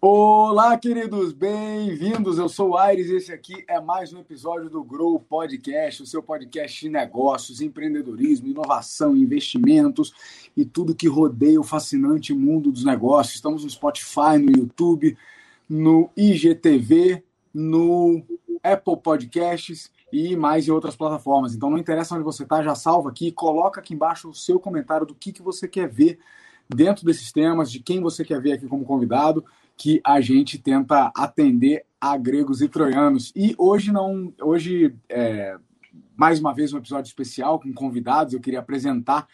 [0.00, 2.38] Olá, queridos, bem-vindos.
[2.38, 6.06] Eu sou o Aires e esse aqui é mais um episódio do Grow Podcast, o
[6.06, 10.12] seu podcast de negócios, empreendedorismo, inovação, investimentos
[10.56, 13.36] e tudo que rodeia o fascinante mundo dos negócios.
[13.36, 15.16] Estamos no Spotify, no YouTube,
[15.68, 17.22] no IGTV,
[17.54, 18.24] no
[18.62, 21.54] Apple Podcasts e mais em outras plataformas.
[21.54, 25.06] Então não interessa onde você está, já salva aqui, coloca aqui embaixo o seu comentário
[25.06, 26.18] do que, que você quer ver
[26.68, 29.44] dentro desses temas, de quem você quer ver aqui como convidado
[29.76, 33.32] que a gente tenta atender a gregos e troianos.
[33.36, 35.56] E hoje não, hoje é,
[36.16, 38.32] mais uma vez um episódio especial com convidados.
[38.32, 39.28] Eu queria apresentar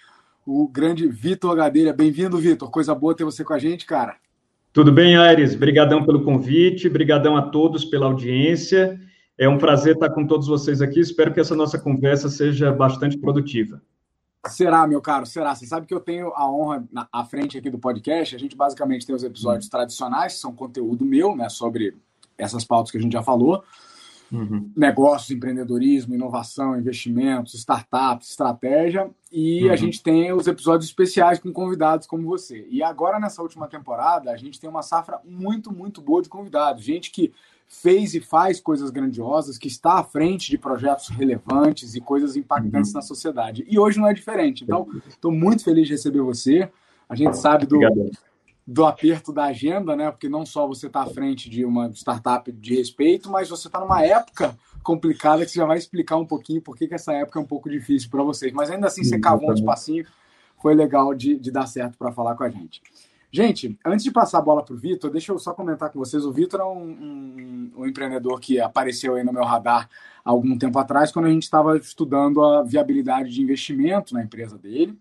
[0.45, 1.93] o grande Vitor Gadelha.
[1.93, 2.71] Bem-vindo, Vitor.
[2.71, 4.17] Coisa boa ter você com a gente, cara.
[4.73, 5.55] Tudo bem, Aires?
[5.55, 8.99] Obrigadão pelo convite, obrigadão a todos pela audiência.
[9.43, 11.01] É um prazer estar com todos vocês aqui.
[11.01, 13.83] Espero que essa nossa conversa seja bastante produtiva.
[14.47, 15.53] Será, meu caro, será.
[15.53, 18.37] Você sabe que eu tenho a honra na, à frente aqui do podcast.
[18.37, 19.71] A gente basicamente tem os episódios uhum.
[19.73, 21.97] tradicionais, que são conteúdo meu, né, sobre
[22.39, 23.65] essas pautas que a gente já falou.
[24.31, 24.71] Uhum.
[24.77, 29.11] Negócios, empreendedorismo, inovação, investimentos, startups, estratégia.
[29.33, 29.73] E uhum.
[29.73, 32.65] a gente tem os episódios especiais com convidados como você.
[32.71, 36.85] E agora, nessa última temporada, a gente tem uma safra muito, muito boa de convidados.
[36.85, 37.33] Gente que
[37.69, 42.91] fez e faz coisas grandiosas, que está à frente de projetos relevantes e coisas impactantes
[42.91, 42.97] uhum.
[42.97, 43.65] na sociedade.
[43.69, 44.63] E hoje não é diferente.
[44.63, 46.71] Então, estou muito feliz de receber você.
[47.09, 47.79] A gente sabe do,
[48.67, 50.11] do aperto da agenda, né?
[50.11, 53.81] Porque não só você está à frente de uma startup de respeito, mas você está
[53.81, 57.43] numa época complicada que você já vai explicar um pouquinho por que essa época é
[57.43, 58.53] um pouco difícil para vocês.
[58.53, 60.07] Mas ainda assim, você cavou um espacinho,
[60.61, 62.83] foi legal de, de dar certo para falar com a gente.
[63.35, 66.23] Gente, antes de passar a bola para o Vitor, deixa eu só comentar com vocês.
[66.27, 69.89] O Vitor é um, um, um, empreendedor que apareceu aí no meu radar
[70.23, 74.59] há algum tempo atrás, quando a gente estava estudando a viabilidade de investimento na empresa
[74.59, 74.99] dele.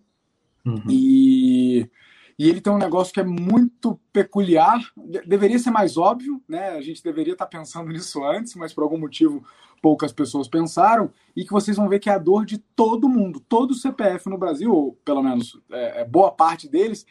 [0.64, 0.82] Uhum.
[0.88, 1.90] E,
[2.38, 4.80] e ele tem um negócio que é muito peculiar,
[5.26, 6.70] deveria ser mais óbvio, né?
[6.70, 9.44] A gente deveria estar tá pensando nisso antes, mas por algum motivo
[9.82, 13.40] poucas pessoas pensaram, e que vocês vão ver que é a dor de todo mundo.
[13.40, 17.04] Todo CPF no Brasil, ou pelo menos é, é boa parte deles,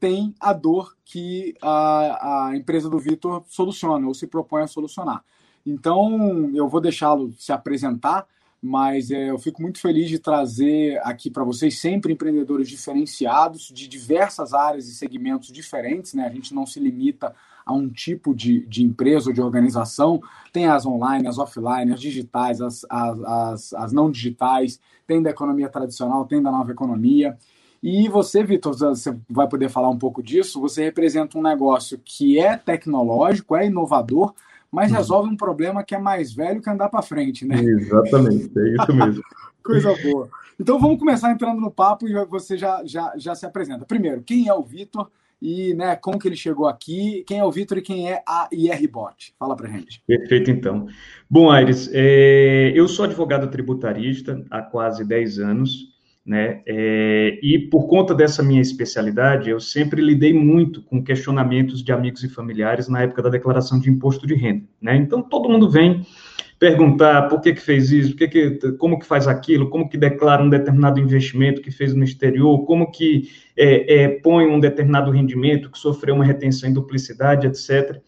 [0.00, 5.24] tem a dor que a, a empresa do Vitor soluciona ou se propõe a solucionar.
[5.66, 8.26] Então, eu vou deixá-lo se apresentar,
[8.60, 13.86] mas é, eu fico muito feliz de trazer aqui para vocês sempre empreendedores diferenciados, de
[13.86, 16.14] diversas áreas e segmentos diferentes.
[16.14, 16.26] Né?
[16.26, 17.34] A gente não se limita
[17.64, 20.20] a um tipo de, de empresa ou de organização.
[20.52, 25.30] Tem as online, as offline, as digitais, as, as, as, as não digitais, tem da
[25.30, 27.36] economia tradicional, tem da nova economia.
[27.82, 30.60] E você, Vitor, você vai poder falar um pouco disso.
[30.60, 34.34] Você representa um negócio que é tecnológico, é inovador,
[34.70, 34.96] mas uhum.
[34.96, 37.60] resolve um problema que é mais velho que andar para frente, né?
[37.60, 39.22] Exatamente, é isso mesmo.
[39.62, 40.28] Coisa boa.
[40.58, 43.84] Então vamos começar entrando no papo e você já, já, já se apresenta.
[43.84, 45.08] Primeiro, quem é o Vitor
[45.40, 47.22] e né, como que ele chegou aqui?
[47.26, 49.34] Quem é o Vitor e quem é a IRBot?
[49.38, 50.02] Fala para gente.
[50.04, 50.88] Perfeito, então.
[51.30, 52.72] Bom, Aires, é...
[52.74, 56.62] eu sou advogado tributarista há quase 10 anos né?
[56.66, 62.22] É, e por conta dessa minha especialidade, eu sempre lidei muito com questionamentos de amigos
[62.22, 64.96] e familiares na época da declaração de imposto de renda, né?
[64.96, 66.04] Então todo mundo vem
[66.58, 70.42] perguntar por que que fez isso, que que, como que faz aquilo, como que declara
[70.42, 75.70] um determinado investimento que fez no exterior, como que é, é, põe um determinado rendimento
[75.70, 78.00] que sofreu uma retenção em duplicidade, etc.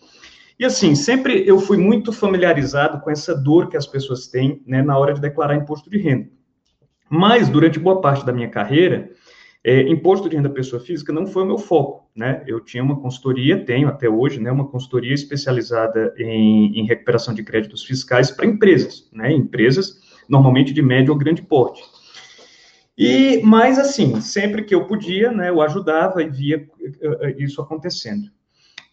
[0.59, 4.83] E assim, sempre eu fui muito familiarizado com essa dor que as pessoas têm né,
[4.83, 6.29] na hora de declarar imposto de renda.
[7.11, 9.11] Mas, durante boa parte da minha carreira,
[9.63, 12.43] é, imposto de renda pessoa física não foi o meu foco, né?
[12.47, 17.43] Eu tinha uma consultoria, tenho até hoje, né, uma consultoria especializada em, em recuperação de
[17.43, 19.31] créditos fiscais para empresas, né?
[19.33, 21.83] Empresas normalmente de médio ou grande porte.
[22.97, 28.31] E, mas assim, sempre que eu podia, né, eu ajudava e via uh, isso acontecendo.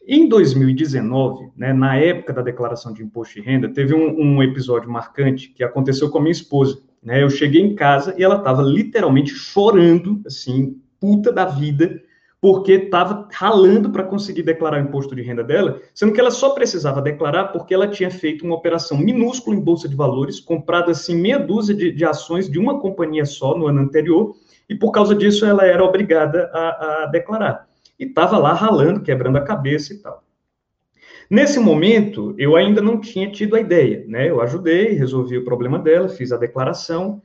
[0.08, 4.90] Em 2019, né, na época da declaração de imposto de renda, teve um, um episódio
[4.90, 6.82] marcante que aconteceu com a minha esposa.
[7.02, 7.24] Né?
[7.24, 12.02] Eu cheguei em casa e ela estava literalmente chorando, assim, puta da vida,
[12.40, 16.52] porque estava ralando para conseguir declarar o imposto de renda dela, sendo que ela só
[16.52, 21.16] precisava declarar porque ela tinha feito uma operação minúscula em bolsa de valores, comprado assim
[21.16, 24.36] meia dúzia de, de ações de uma companhia só no ano anterior,
[24.70, 27.68] e por causa disso ela era obrigada a, a declarar.
[28.00, 30.24] E estava lá ralando, quebrando a cabeça e tal.
[31.30, 34.30] Nesse momento, eu ainda não tinha tido a ideia, né?
[34.30, 37.22] Eu ajudei, resolvi o problema dela, fiz a declaração,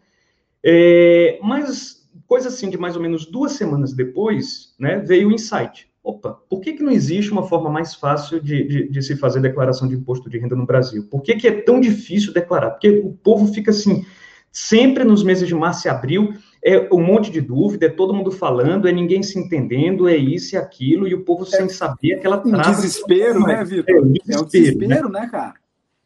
[0.62, 5.88] é, mas coisa assim de mais ou menos duas semanas depois, né, veio o insight.
[6.02, 9.40] Opa, por que, que não existe uma forma mais fácil de, de, de se fazer
[9.40, 11.06] declaração de imposto de renda no Brasil?
[11.08, 12.70] Por que, que é tão difícil declarar?
[12.70, 14.05] Porque o povo fica assim,
[14.52, 18.30] Sempre nos meses de março e abril, é um monte de dúvida, é todo mundo
[18.30, 22.14] falando, é ninguém se entendendo, é isso e aquilo, e o povo é, sem saber
[22.14, 22.70] aquela trava.
[22.70, 23.96] Um desespero, né, Vitor?
[23.96, 25.20] É, um desespero, é um desespero né?
[25.20, 25.54] né, cara?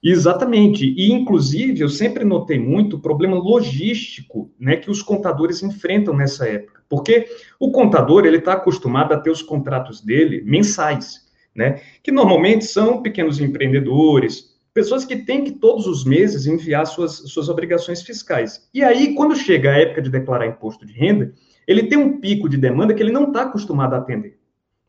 [0.02, 0.86] Exatamente.
[0.96, 6.48] E, inclusive, eu sempre notei muito o problema logístico né, que os contadores enfrentam nessa
[6.48, 6.82] época.
[6.88, 7.26] Porque
[7.58, 11.80] o contador ele está acostumado a ter os contratos dele mensais, né?
[12.02, 17.49] Que normalmente são pequenos empreendedores, pessoas que têm que todos os meses enviar suas, suas
[17.49, 18.69] obrigações fiscais.
[18.75, 21.32] E aí, quando chega a época de declarar imposto de renda,
[21.67, 24.38] ele tem um pico de demanda que ele não está acostumado a atender.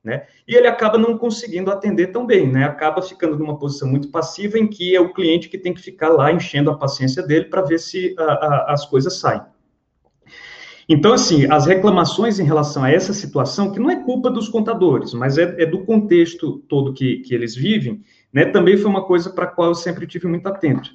[0.03, 0.25] Né?
[0.45, 2.65] E ele acaba não conseguindo atender tão bem, né?
[2.65, 6.09] acaba ficando numa posição muito passiva em que é o cliente que tem que ficar
[6.09, 9.41] lá enchendo a paciência dele para ver se a, a, as coisas saem.
[10.89, 15.13] Então, assim, as reclamações em relação a essa situação, que não é culpa dos contadores,
[15.13, 19.29] mas é, é do contexto todo que, que eles vivem, né, também foi uma coisa
[19.29, 20.91] para a qual eu sempre tive muito atento.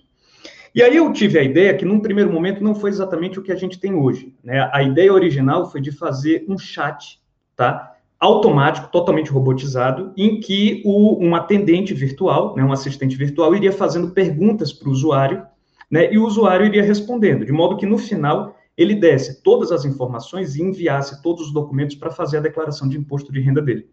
[0.74, 3.52] E aí eu tive a ideia que, num primeiro momento, não foi exatamente o que
[3.52, 4.34] a gente tem hoje.
[4.42, 4.68] Né?
[4.72, 7.20] A ideia original foi de fazer um chat,
[7.54, 7.92] tá?
[8.22, 14.12] automático, totalmente robotizado, em que o, um atendente virtual, né, um assistente virtual, iria fazendo
[14.12, 15.44] perguntas para o usuário,
[15.90, 19.84] né, e o usuário iria respondendo, de modo que no final ele desse todas as
[19.84, 23.88] informações e enviasse todos os documentos para fazer a declaração de imposto de renda dele.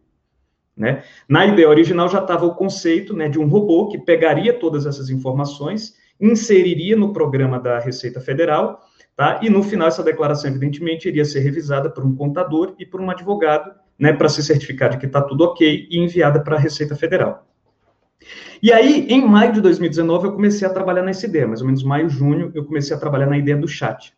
[0.79, 1.03] Né?
[1.27, 5.09] Na ideia original já estava o conceito né, de um robô que pegaria todas essas
[5.09, 8.79] informações, inseriria no programa da Receita Federal,
[9.13, 9.41] tá?
[9.43, 13.09] e no final essa declaração, evidentemente, iria ser revisada por um contador e por um
[13.09, 16.95] advogado, né, para se certificar de que está tudo ok e enviada para a Receita
[16.95, 17.45] Federal.
[18.63, 21.83] E aí, em maio de 2019, eu comecei a trabalhar nessa ideia, mais ou menos
[21.83, 24.13] maio, junho, eu comecei a trabalhar na ideia do chat.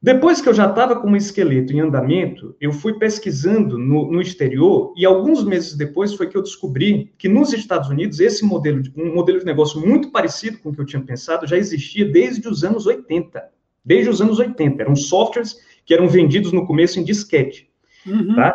[0.00, 4.20] Depois que eu já estava com o esqueleto em andamento, eu fui pesquisando no, no,
[4.20, 8.80] exterior e alguns meses depois foi que eu descobri que nos Estados Unidos esse modelo,
[8.80, 12.04] de, um modelo de negócio muito parecido com o que eu tinha pensado, já existia
[12.04, 13.42] desde os anos 80.
[13.84, 14.82] Desde os anos 80.
[14.82, 17.68] Eram softwares que eram vendidos no começo em disquete.
[18.06, 18.36] Uhum.
[18.36, 18.54] Tá?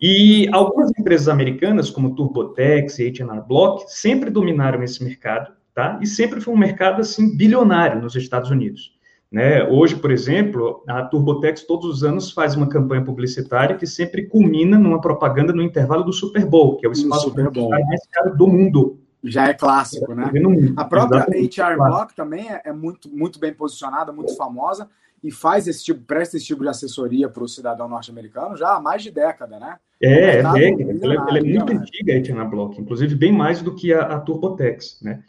[0.00, 5.98] E algumas empresas americanas, como TurboTax e H&R Block, sempre dominaram esse mercado, tá?
[6.02, 8.93] E sempre foi um mercado, assim, bilionário nos Estados Unidos.
[9.34, 9.64] Né?
[9.64, 14.78] Hoje, por exemplo, a Turbotex todos os anos faz uma campanha publicitária que sempre culmina
[14.78, 17.68] numa propaganda no intervalo do Super Bowl, que é o espaço Super Bowl.
[17.68, 19.00] mais caro do mundo.
[19.24, 20.30] Já é clássico, né?
[20.76, 24.88] A própria HR Block também é, é muito, muito bem posicionada, muito famosa
[25.20, 28.80] e faz esse tipo, presta esse tipo de assessoria para o cidadão norte-americano já há
[28.80, 29.78] mais de década, né?
[30.00, 30.68] É, é, ela, é,
[31.02, 35.00] ela é muito antiga a HR Block, inclusive bem mais do que a, a Turbotex,
[35.02, 35.24] né?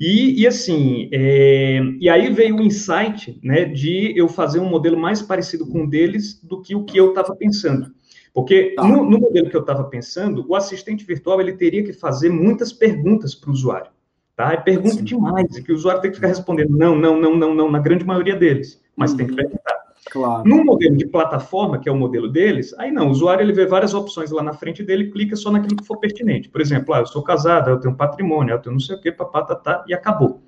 [0.00, 4.96] E, e assim, é, e aí veio o insight, né, de eu fazer um modelo
[4.96, 7.92] mais parecido com o deles do que o que eu estava pensando.
[8.32, 8.82] Porque tá.
[8.82, 12.72] no, no, modelo que eu estava pensando, o assistente virtual ele teria que fazer muitas
[12.72, 13.90] perguntas para o usuário.
[14.34, 14.54] Tá?
[14.54, 15.04] É pergunta Sim.
[15.04, 17.78] demais, e que o usuário tem que ficar respondendo não, não, não, não, não, na
[17.78, 19.18] grande maioria deles, mas uhum.
[19.18, 19.36] tem que uhum.
[19.36, 19.79] perguntar.
[20.10, 20.42] Claro.
[20.46, 23.64] No modelo de plataforma, que é o modelo deles, aí não, o usuário ele vê
[23.64, 26.48] várias opções lá na frente dele, clica só naquilo que for pertinente.
[26.48, 29.12] Por exemplo, ah, eu sou casado, eu tenho patrimônio, eu tenho não sei o que,
[29.12, 30.42] papá, tá, tá, e acabou.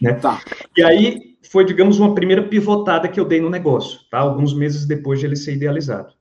[0.00, 0.14] Né?
[0.14, 0.40] Tá.
[0.76, 4.18] E aí foi, digamos, uma primeira pivotada que eu dei no negócio, tá?
[4.18, 6.14] Alguns meses depois de ele ser idealizado.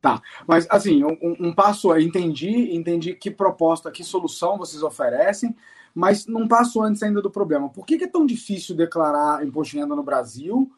[0.00, 5.54] Tá, mas assim, um, um passo é, entendi, entendi que proposta, que solução vocês oferecem,
[5.94, 7.68] mas não passo antes ainda do problema.
[7.68, 10.70] Por que, que é tão difícil declarar imposto de renda no Brasil?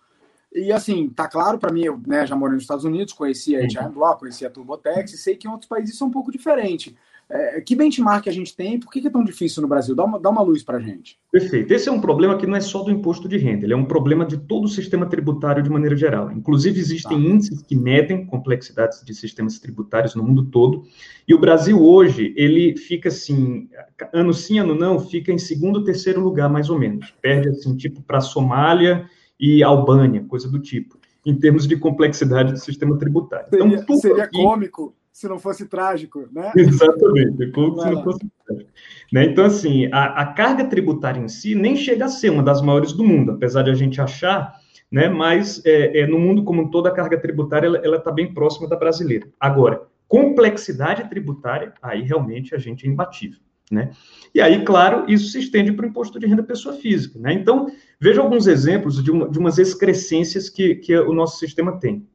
[0.56, 3.60] E assim, tá claro para mim, eu né, já morei nos Estados Unidos, conheci a
[3.60, 6.32] HR Block, conheci a Turbotex, e sei que em outros países isso é um pouco
[6.32, 6.96] diferente.
[7.28, 8.78] É, que benchmark a gente tem?
[8.78, 9.96] Por que, que é tão difícil no Brasil?
[9.96, 11.18] Dá uma, dá uma luz para a gente.
[11.30, 11.72] Perfeito.
[11.72, 13.84] Esse é um problema que não é só do imposto de renda, ele é um
[13.84, 16.30] problema de todo o sistema tributário de maneira geral.
[16.30, 17.28] Inclusive, existem tá.
[17.28, 20.84] índices que medem complexidades de sistemas tributários no mundo todo.
[21.26, 23.68] E o Brasil hoje, ele fica assim,
[24.12, 27.12] ano sim, ano não, fica em segundo, terceiro lugar, mais ou menos.
[27.20, 29.06] Perde assim, tipo, para a Somália
[29.38, 33.48] e Albânia, coisa do tipo, em termos de complexidade do sistema tributário.
[33.48, 34.42] Seria, então, seria aqui...
[34.42, 36.52] cômico se não fosse trágico, né?
[36.56, 38.70] Exatamente, é como se não fosse trágico.
[39.10, 39.24] Né?
[39.24, 42.92] Então, assim, a, a, carga tributária em si nem chega a ser uma das maiores
[42.92, 44.54] do mundo, apesar de a gente achar,
[44.90, 45.08] né?
[45.08, 48.68] Mas é, é no mundo como um todo, a carga tributária ela está bem próxima
[48.68, 49.26] da brasileira.
[49.40, 53.40] Agora, complexidade tributária, aí realmente a gente é imbatível.
[53.70, 53.90] Né?
[54.34, 57.18] E aí, claro, isso se estende para o imposto de renda pessoa física.
[57.18, 57.32] Né?
[57.32, 57.66] Então,
[58.00, 62.06] veja alguns exemplos de, uma, de umas excrescências que, que o nosso sistema tem.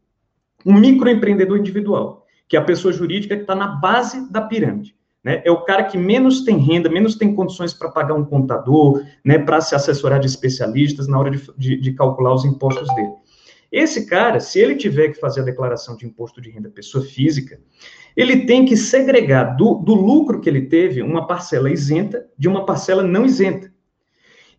[0.65, 4.95] Um microempreendedor individual, que é a pessoa jurídica que está na base da pirâmide.
[5.23, 5.41] Né?
[5.45, 9.37] É o cara que menos tem renda, menos tem condições para pagar um contador, né,
[9.37, 13.11] para se assessorar de especialistas na hora de, de, de calcular os impostos dele.
[13.71, 17.59] Esse cara, se ele tiver que fazer a declaração de imposto de renda pessoa física,
[18.15, 22.65] ele tem que segregar do, do lucro que ele teve uma parcela isenta de uma
[22.65, 23.71] parcela não isenta.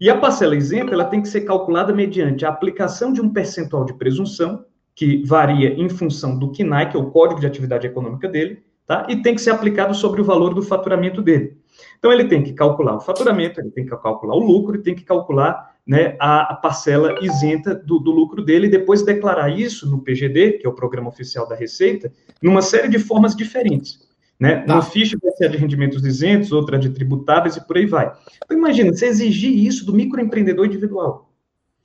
[0.01, 3.85] E a parcela isenta ela tem que ser calculada mediante a aplicação de um percentual
[3.85, 8.29] de presunção, que varia em função do KNAI, que é o Código de Atividade Econômica
[8.29, 9.07] dele, tá?
[9.09, 11.57] e tem que ser aplicado sobre o valor do faturamento dele.
[11.99, 14.95] Então, ele tem que calcular o faturamento, ele tem que calcular o lucro e tem
[14.95, 19.91] que calcular né, a, a, parcela isenta do, do, lucro dele e depois declarar isso
[19.91, 23.99] no PGD, que é o Programa Oficial da Receita, numa série de formas diferentes.
[24.39, 24.61] Né?
[24.61, 24.75] Tá.
[24.75, 28.13] Uma ficha vai ser de rendimentos isentos, outra de tributáveis e por aí vai.
[28.45, 31.31] Então, imagina, você exigir isso do microempreendedor individual.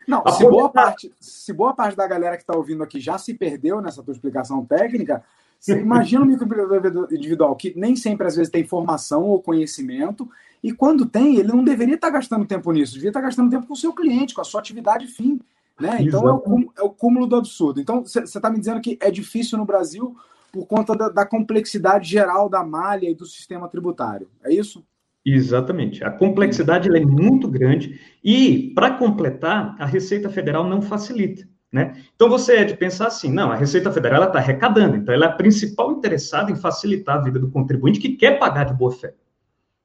[0.08, 3.34] Não, se boa, parte, se boa parte da galera que está ouvindo aqui já se
[3.34, 5.22] perdeu nessa tua explicação técnica,
[5.60, 10.30] você imagina um microempreendedor individual que nem sempre, às vezes, tem formação ou conhecimento,
[10.64, 13.74] e quando tem, ele não deveria estar gastando tempo nisso, devia estar gastando tempo com
[13.74, 15.40] o seu cliente, com a sua atividade fim.
[15.80, 15.98] Né?
[16.02, 17.80] Então é o, cúmulo, é o, cúmulo do absurdo.
[17.80, 20.16] Então, você está me dizendo que é difícil no Brasil
[20.52, 24.28] por conta da, da complexidade geral da malha e do sistema tributário.
[24.44, 24.84] É isso?
[25.24, 26.04] Exatamente.
[26.04, 31.48] A complexidade é muito grande e, para completar, a Receita Federal não facilita.
[31.72, 32.02] Né?
[32.16, 35.28] Então você é de pensar assim, não, a Receita Federal está arrecadando, então ela é
[35.28, 39.14] a principal interessada em facilitar a vida do contribuinte que quer pagar de boa fé.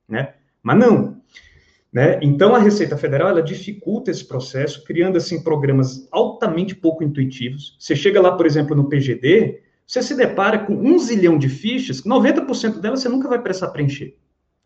[0.08, 0.32] Né?
[0.62, 1.20] Mas não.
[1.92, 2.18] Né?
[2.22, 7.76] Então a Receita Federal ela dificulta esse processo, criando assim programas altamente pouco intuitivos.
[7.78, 12.02] Você chega lá, por exemplo, no PGD, você se depara com um zilhão de fichas,
[12.02, 14.16] 90% delas você nunca vai precisar preencher.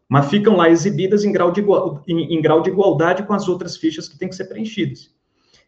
[0.09, 3.49] Mas ficam lá exibidas em grau, de igual, em, em grau de igualdade com as
[3.49, 5.11] outras fichas que têm que ser preenchidas.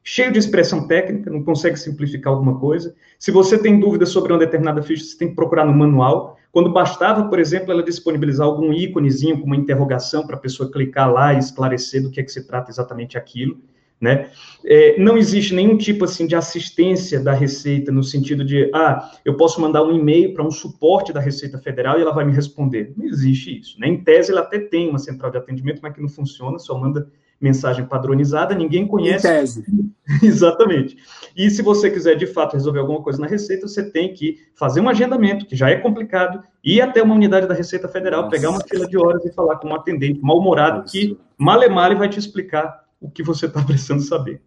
[0.05, 2.95] Cheio de expressão técnica, não consegue simplificar alguma coisa.
[3.19, 6.39] Se você tem dúvida sobre uma determinada ficha, você tem que procurar no manual.
[6.59, 11.09] Quando bastava, por exemplo, ela disponibilizar algum íconezinho com uma interrogação para a pessoa clicar
[11.09, 13.61] lá e esclarecer do que é que se trata exatamente aquilo.
[14.01, 14.29] Né?
[14.65, 19.37] É, não existe nenhum tipo assim de assistência da Receita no sentido de, ah, eu
[19.37, 22.93] posso mandar um e-mail para um suporte da Receita Federal e ela vai me responder.
[22.97, 23.79] Não existe isso.
[23.79, 23.87] Né?
[23.87, 27.07] Em tese, ela até tem uma central de atendimento, mas que não funciona, só manda
[27.41, 29.27] mensagem padronizada, ninguém conhece.
[29.27, 29.65] Em tese.
[30.23, 30.97] Exatamente.
[31.37, 34.81] E se você quiser de fato resolver alguma coisa na Receita, você tem que fazer
[34.81, 38.35] um agendamento, que já é complicado, ir até uma unidade da Receita Federal, Nossa.
[38.35, 42.09] pegar uma fila de horas e falar com um atendente mal-humorado que male male vai
[42.09, 44.43] te explicar o que você está precisando saber.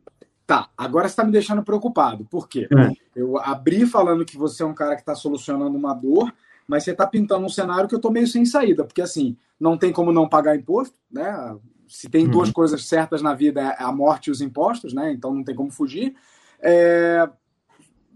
[0.46, 2.26] Tá, agora você está me deixando preocupado.
[2.26, 2.68] Por quê?
[2.78, 2.92] É.
[3.16, 6.34] Eu abri falando que você é um cara que está solucionando uma dor,
[6.68, 9.78] mas você está pintando um cenário que eu estou meio sem saída, porque assim, não
[9.78, 11.56] tem como não pagar imposto, né?
[11.92, 12.32] Se tem uhum.
[12.32, 15.12] duas coisas certas na vida, é a morte e os impostos, né?
[15.12, 16.16] Então não tem como fugir.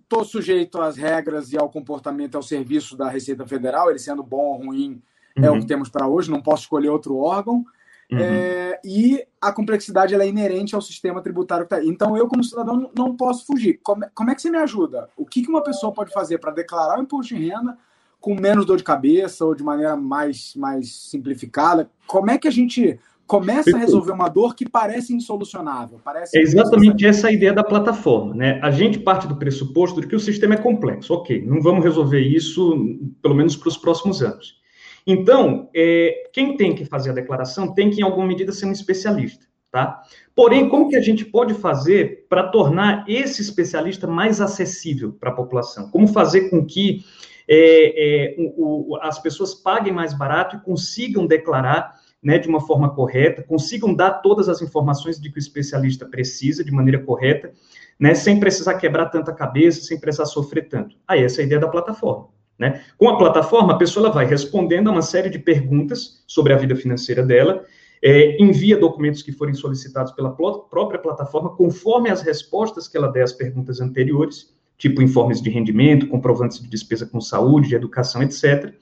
[0.02, 0.26] Estou é...
[0.26, 4.66] sujeito às regras e ao comportamento, ao serviço da Receita Federal, ele sendo bom ou
[4.66, 5.02] ruim,
[5.38, 5.44] uhum.
[5.44, 5.60] é o uhum.
[5.60, 7.66] que temos para hoje, não posso escolher outro órgão.
[8.10, 8.20] Uhum.
[8.20, 11.90] É, e a complexidade ela é inerente ao sistema tributário que está aí.
[11.90, 13.80] Então, eu, como cidadão, não posso fugir.
[13.84, 15.10] Como, como é que você me ajuda?
[15.18, 17.78] O que, que uma pessoa pode fazer para declarar o imposto de renda
[18.22, 21.90] com menos dor de cabeça ou de maneira mais, mais simplificada?
[22.08, 26.00] Como é que a gente começa a resolver uma dor que parece insolucionável?
[26.04, 28.36] Parece é exatamente essa a ideia da plataforma.
[28.36, 28.60] Né?
[28.62, 31.14] A gente parte do pressuposto de que o sistema é complexo.
[31.14, 32.78] Ok, não vamos resolver isso,
[33.22, 34.60] pelo menos para os próximos anos.
[35.08, 38.72] Então, é, quem tem que fazer a declaração tem que, em alguma medida, ser um
[38.72, 39.46] especialista.
[39.72, 40.02] Tá?
[40.34, 45.36] Porém, como que a gente pode fazer para tornar esse especialista mais acessível para a
[45.36, 45.92] população?
[45.92, 47.04] Como fazer com que
[47.48, 51.94] é, é, o, o, as pessoas paguem mais barato e consigam declarar
[52.26, 56.64] né, de uma forma correta, consigam dar todas as informações de que o especialista precisa
[56.64, 57.52] de maneira correta,
[58.00, 60.96] né, sem precisar quebrar tanta cabeça, sem precisar sofrer tanto.
[61.08, 62.30] Aí, essa é a ideia da plataforma.
[62.58, 62.82] Né?
[62.98, 66.76] Com a plataforma, a pessoa vai respondendo a uma série de perguntas sobre a vida
[66.76, 67.64] financeira dela,
[68.04, 73.24] é, envia documentos que forem solicitados pela própria plataforma, conforme as respostas que ela der
[73.24, 78.74] às perguntas anteriores, tipo informes de rendimento, comprovantes de despesa com saúde, de educação, etc.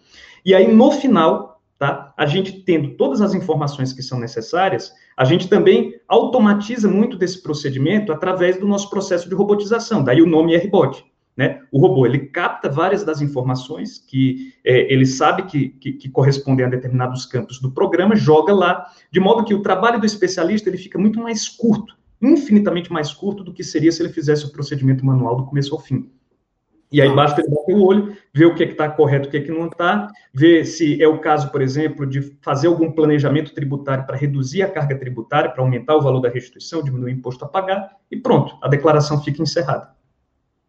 [0.45, 1.52] E aí, no final,
[1.83, 7.17] tá, a gente tendo todas as informações que são necessárias, a gente também automatiza muito
[7.17, 11.03] desse procedimento através do nosso processo de robotização, daí o nome RBot.
[11.35, 11.59] Né?
[11.71, 16.65] O robô ele capta várias das informações que é, ele sabe que, que, que, correspondem
[16.65, 20.77] a determinados campos do programa, joga lá, de modo que o trabalho do especialista ele
[20.77, 25.05] fica muito mais curto, infinitamente mais curto do que seria se ele fizesse o procedimento
[25.05, 26.09] manual do começo ao fim.
[26.93, 29.37] E aí basta ele bater o olho, ver o que é está correto, o que
[29.37, 33.51] é que não está, ver se é o caso, por exemplo, de fazer algum planejamento
[33.51, 37.43] tributário para reduzir a carga tributária, para aumentar o valor da restituição, diminuir o imposto
[37.43, 39.89] a pagar, e pronto, a declaração fica encerrada.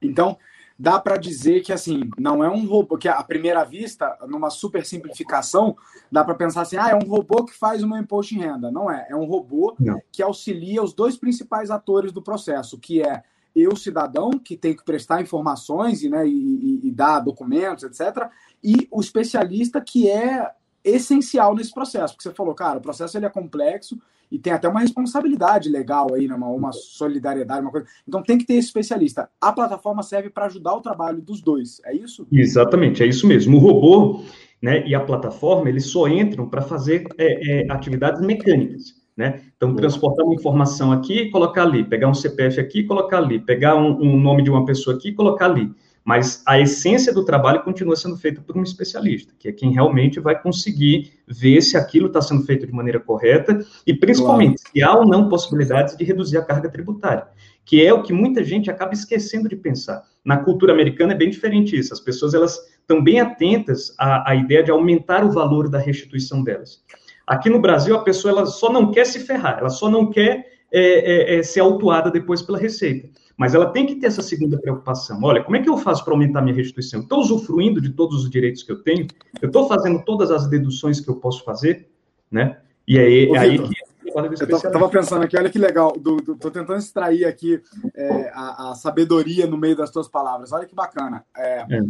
[0.01, 0.39] Então,
[0.79, 4.85] dá para dizer que assim não é um robô que à primeira vista numa super
[4.85, 5.77] simplificação
[6.11, 8.73] dá para pensar assim ah é um robô que faz o meu imposto de renda
[8.73, 10.01] não é é um robô não.
[10.11, 13.23] que auxilia os dois principais atores do processo que é
[13.55, 18.29] eu cidadão que tem que prestar informações e, né, e, e, e dar documentos etc
[18.63, 20.51] e o especialista que é
[20.83, 23.99] essencial nesse processo, porque você falou, cara, o processo ele é complexo
[24.31, 27.87] e tem até uma responsabilidade legal aí, né, uma, uma solidariedade, uma coisa.
[28.07, 29.31] Então tem que ter esse especialista.
[29.41, 32.27] A plataforma serve para ajudar o trabalho dos dois, é isso?
[32.33, 33.57] Exatamente, é isso mesmo.
[33.57, 34.25] O robô
[34.61, 39.04] né, e a plataforma, eles só entram para fazer é, é, atividades mecânicas.
[39.17, 39.43] Né?
[39.57, 43.39] Então, transportar uma informação aqui e colocar ali, pegar um CPF aqui e colocar ali,
[43.39, 45.71] pegar um, um nome de uma pessoa aqui e colocar ali.
[46.05, 50.21] Mas a essência do trabalho continua sendo feita por um especialista, que é quem realmente
[50.21, 54.71] vai conseguir ver se aquilo está sendo feito de maneira correta e, principalmente, claro.
[54.71, 57.27] se há ou não possibilidades de reduzir a carga tributária,
[57.65, 60.03] que é o que muita gente acaba esquecendo de pensar.
[60.23, 61.95] Na cultura americana é bem diferente isso.
[61.95, 66.45] As pessoas elas estão bem atentas à, à ideia de aumentar o valor da restituição
[66.45, 66.83] delas.
[67.27, 70.53] Aqui no Brasil, a pessoa ela só não quer se ferrar, ela só não quer
[70.71, 73.09] é, é, é, ser autuada depois pela Receita.
[73.37, 75.19] Mas ela tem que ter essa segunda preocupação.
[75.23, 77.01] Olha, como é que eu faço para aumentar minha restituição?
[77.01, 79.09] Estou usufruindo de todos os direitos que eu tenho?
[79.43, 81.89] Eu estou fazendo todas as deduções que eu posso fazer?
[82.31, 82.59] Né?
[82.87, 83.75] E aí, Ô, aí que
[84.15, 87.61] eu estava pensando aqui, olha que legal, estou tentando extrair aqui
[87.95, 90.53] é, a, a, sabedoria no meio das tuas palavras.
[90.53, 91.25] Olha que bacana.
[91.37, 91.81] É, é.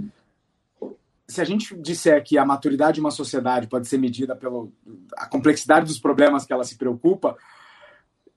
[1.26, 4.68] Se a gente disser que a maturidade de uma sociedade pode ser medida pela
[5.30, 7.36] complexidade dos problemas que ela se preocupa,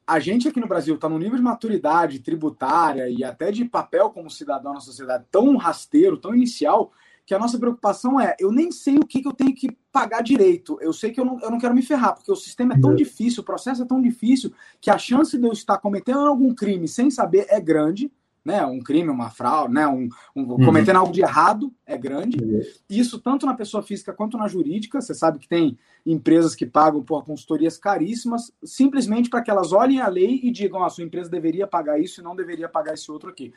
[0.07, 4.09] a gente aqui no Brasil está num nível de maturidade tributária e até de papel
[4.09, 6.93] como cidadão na sociedade tão rasteiro, tão inicial,
[7.25, 10.23] que a nossa preocupação é: eu nem sei o que, que eu tenho que pagar
[10.23, 10.77] direito.
[10.79, 12.91] Eu sei que eu não, eu não quero me ferrar, porque o sistema é tão
[12.91, 12.95] uhum.
[12.95, 16.87] difícil, o processo é tão difícil, que a chance de eu estar cometendo algum crime
[16.87, 18.09] sem saber é grande
[18.47, 20.63] né, um crime, uma fraude, né, um, um uhum.
[20.63, 22.41] cometendo algo de errado é grande.
[22.41, 22.61] Uhum.
[22.89, 25.01] Isso tanto na pessoa física quanto na jurídica.
[25.01, 29.99] Você sabe que tem empresas que pagam por consultorias caríssimas simplesmente para que elas olhem
[29.99, 32.93] a lei e digam: a ah, sua empresa deveria pagar isso e não deveria pagar
[32.93, 33.53] esse outro aqui.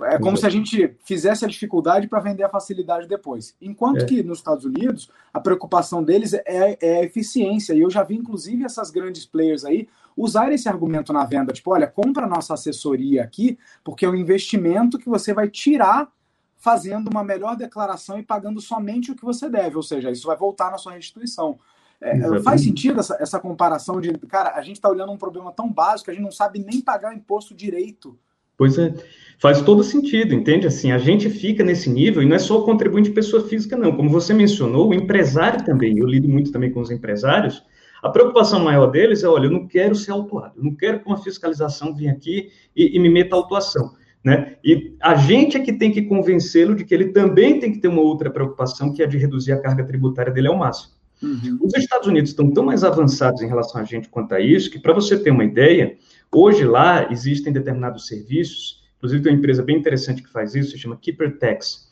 [0.00, 3.54] É como se a gente fizesse a dificuldade para vender a facilidade depois.
[3.60, 4.04] Enquanto é.
[4.04, 6.42] que nos Estados Unidos, a preocupação deles é,
[6.80, 7.72] é, a eficiência.
[7.72, 11.52] E eu já vi, inclusive, essas grandes players aí usar esse argumento na venda.
[11.52, 16.10] Tipo, olha, compra a nossa assessoria aqui, porque é um investimento que você vai tirar
[16.56, 19.76] fazendo uma melhor declaração e pagando somente o que você deve.
[19.76, 21.58] Ou seja, isso vai voltar na sua restituição.
[22.00, 25.72] É, faz sentido essa, essa comparação de, cara, a gente está olhando um problema tão
[25.72, 28.18] básico que a gente não sabe nem pagar o imposto direito.
[28.56, 28.94] Pois é,
[29.38, 30.66] faz todo sentido, entende?
[30.66, 33.96] Assim, a gente fica nesse nível, e não é só o contribuinte pessoa física, não.
[33.96, 37.64] Como você mencionou, o empresário também, eu lido muito também com os empresários,
[38.02, 41.06] a preocupação maior deles é, olha, eu não quero ser autuado, eu não quero que
[41.06, 43.92] uma fiscalização venha aqui e, e me meta autuação.
[44.24, 44.56] Né?
[44.64, 47.88] E a gente é que tem que convencê-lo de que ele também tem que ter
[47.88, 50.92] uma outra preocupação, que é de reduzir a carga tributária dele ao máximo.
[51.22, 51.58] Uhum.
[51.60, 54.78] Os Estados Unidos estão tão mais avançados em relação a gente quanto a isso, que,
[54.78, 55.96] para você ter uma ideia,
[56.34, 60.78] Hoje lá existem determinados serviços, inclusive tem uma empresa bem interessante que faz isso, se
[60.78, 61.90] chama Keeper Tax,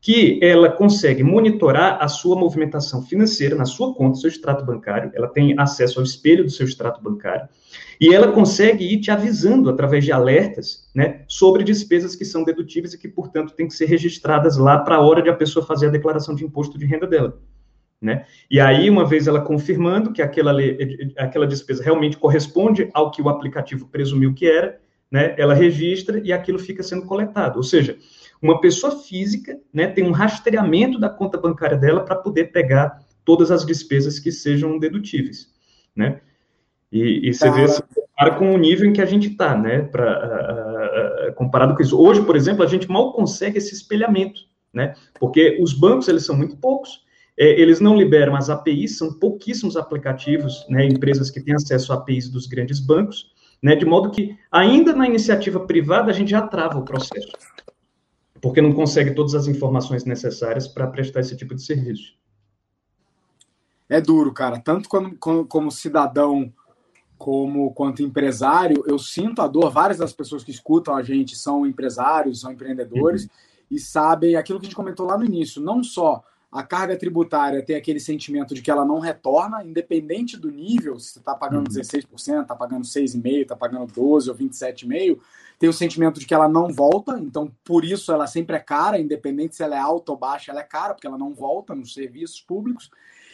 [0.00, 5.28] que ela consegue monitorar a sua movimentação financeira na sua conta, seu extrato bancário, ela
[5.28, 7.46] tem acesso ao espelho do seu extrato bancário,
[8.00, 12.94] e ela consegue ir te avisando através de alertas, né, sobre despesas que são dedutíveis
[12.94, 15.88] e que, portanto, têm que ser registradas lá para a hora de a pessoa fazer
[15.88, 17.38] a declaração de imposto de renda dela.
[18.02, 18.26] Né?
[18.50, 20.52] E aí, uma vez ela confirmando que aquela,
[21.16, 26.32] aquela despesa realmente corresponde ao que o aplicativo presumiu que era, né, ela registra e
[26.32, 27.58] aquilo fica sendo coletado.
[27.58, 27.96] Ou seja,
[28.40, 33.52] uma pessoa física né, tem um rastreamento da conta bancária dela para poder pegar todas
[33.52, 35.48] as despesas que sejam dedutíveis.
[35.94, 36.20] Né?
[36.90, 39.82] E, e você vê se compara com o nível em que a gente está, né?
[39.82, 41.98] Pra, uh, uh, comparado com isso.
[41.98, 44.40] Hoje, por exemplo, a gente mal consegue esse espelhamento,
[44.74, 44.94] né?
[45.18, 47.01] Porque os bancos eles são muito poucos
[47.38, 51.96] é, eles não liberam as APIs, são pouquíssimos aplicativos, né, empresas que têm acesso a
[51.96, 56.42] APIs dos grandes bancos, né, de modo que, ainda na iniciativa privada, a gente já
[56.42, 57.32] trava o processo,
[58.40, 62.14] porque não consegue todas as informações necessárias para prestar esse tipo de serviço.
[63.88, 64.58] É duro, cara.
[64.58, 66.52] Tanto como, como, como cidadão
[67.22, 69.70] como quanto empresário, eu sinto a dor.
[69.70, 73.30] Várias das pessoas que escutam a gente são empresários, são empreendedores uhum.
[73.70, 77.62] e sabem aquilo que a gente comentou lá no início, não só a carga tributária
[77.62, 81.66] tem aquele sentimento de que ela não retorna, independente do nível, se você está pagando
[81.66, 81.80] uhum.
[81.80, 85.18] 16%, está pagando 6,5%, está pagando 12% ou 27,5%,
[85.58, 89.00] tem o sentimento de que ela não volta, então por isso ela sempre é cara,
[89.00, 91.94] independente se ela é alta ou baixa, ela é cara, porque ela não volta nos
[91.94, 92.90] serviços públicos.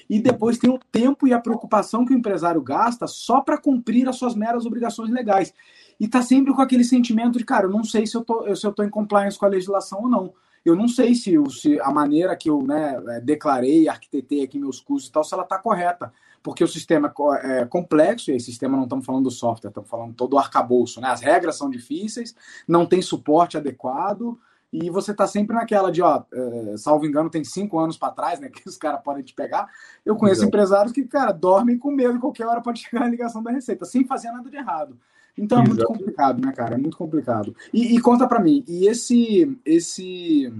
[0.08, 4.08] E depois tem o tempo e a preocupação que o empresário gasta só para cumprir
[4.08, 5.52] as suas meras obrigações legais.
[5.98, 8.66] E está sempre com aquele sentimento de, cara, eu não sei se eu tô, se
[8.66, 10.32] eu tô em compliance com a legislação ou não
[10.64, 14.80] eu não sei se, se a maneira que eu né, é, declarei, arquitetei aqui meus
[14.80, 16.12] cursos e tal, se ela está correta.
[16.42, 20.14] Porque o sistema é complexo, e esse sistema não estamos falando do software, estamos falando
[20.14, 21.00] todo o arcabouço.
[21.00, 21.08] Né?
[21.08, 22.34] As regras são difíceis,
[22.66, 24.38] não tem suporte adequado,
[24.72, 28.38] e você tá sempre naquela de, ó, é, salvo engano, tem cinco anos para trás,
[28.38, 29.68] né, que os caras podem te pegar.
[30.04, 30.48] Eu conheço Exato.
[30.48, 34.06] empresários que, cara, dormem com medo, qualquer hora pode chegar a ligação da Receita, sem
[34.06, 34.98] fazer nada de errado.
[35.38, 35.76] Então é Exato.
[35.76, 36.74] muito complicado, né, cara?
[36.74, 37.54] É muito complicado.
[37.72, 39.58] E, e conta para mim, e esse.
[39.64, 40.52] esse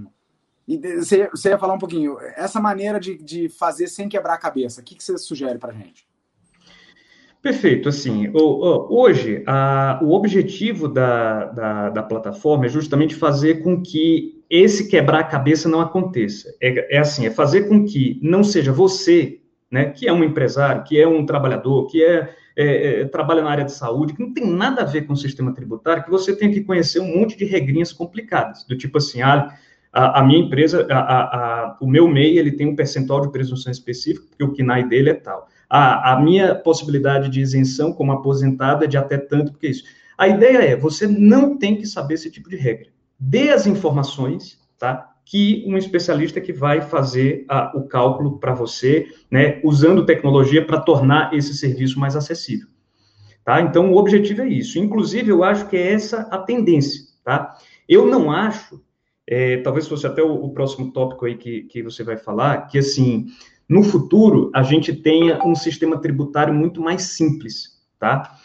[0.97, 4.81] você, você ia falar um pouquinho, essa maneira de, de fazer sem quebrar a cabeça,
[4.81, 6.07] o que, que você sugere para gente?
[7.41, 14.43] Perfeito, assim, hoje a, o objetivo da, da, da, plataforma é justamente fazer com que
[14.49, 16.53] esse quebrar a cabeça não aconteça.
[16.61, 19.38] É, é, assim, é fazer com que não seja você,
[19.71, 23.51] né, que é um empresário, que é um trabalhador, que é, é, é trabalha na
[23.51, 26.35] área de saúde, que não tem nada a ver com o sistema tributário, que você
[26.35, 29.55] tenha que conhecer um monte de regrinhas complicadas, do tipo assim, ah,
[29.91, 33.71] a, a minha empresa, a, a, o meu MEI, ele tem um percentual de presunção
[33.71, 38.85] específico, porque o KNAI dele é tal a, a minha possibilidade de isenção como aposentada
[38.85, 39.83] é de até tanto, porque isso.
[40.17, 42.87] A ideia é, você não tem que saber esse tipo de regra.
[43.17, 45.08] Dê as informações, tá?
[45.29, 49.61] Que um especialista que vai fazer a, o cálculo para você, né?
[49.63, 52.67] Usando tecnologia para tornar esse serviço mais acessível.
[53.45, 53.61] Tá?
[53.61, 54.79] Então, o objetivo é isso.
[54.79, 57.55] Inclusive, eu acho que é essa a tendência, tá?
[57.87, 58.81] Eu não acho,
[59.27, 62.77] é, talvez fosse até o, o, próximo tópico aí que, que você vai falar, que
[62.77, 63.27] assim,
[63.67, 68.35] no futuro a gente tenha um sistema tributário muito mais simples, tá?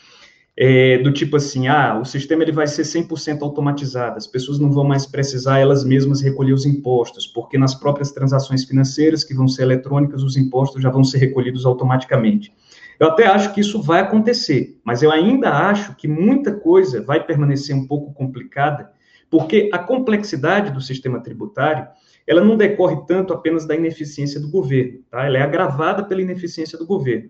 [0.56, 4.70] É, do tipo assim, ah, o sistema ele vai ser 100% automatizado, as pessoas não
[4.70, 9.48] vão mais precisar elas mesmas recolher os impostos, porque nas próprias transações financeiras que vão
[9.48, 12.54] ser eletrônicas, os impostos já vão ser recolhidos automaticamente.
[13.00, 17.24] Eu até acho que isso vai acontecer, mas eu ainda acho que muita coisa vai
[17.24, 18.92] permanecer um pouco complicada,
[19.28, 21.88] porque a complexidade do sistema tributário
[22.26, 25.26] ela não decorre tanto apenas da ineficiência do governo, tá?
[25.26, 27.28] Ela é agravada pela ineficiência do governo.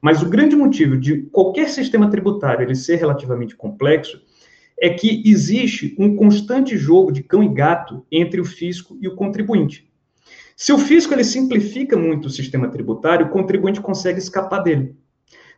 [0.00, 4.20] Mas o grande motivo de qualquer sistema tributário ele ser relativamente complexo
[4.80, 9.14] é que existe um constante jogo de cão e gato entre o fisco e o
[9.14, 9.90] contribuinte.
[10.54, 14.96] Se o fisco ele simplifica muito o sistema tributário, o contribuinte consegue escapar dele.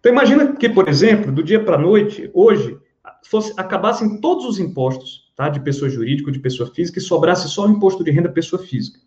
[0.00, 2.76] Então imagina que, por exemplo, do dia para a noite, hoje,
[3.24, 5.48] fosse, acabassem todos os impostos tá?
[5.48, 8.62] de pessoa jurídica ou de pessoa física, e sobrasse só o imposto de renda pessoa
[8.62, 9.00] física.